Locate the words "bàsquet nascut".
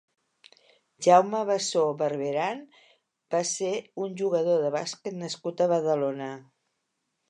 4.81-5.67